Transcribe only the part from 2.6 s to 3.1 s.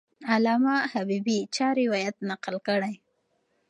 کړی؟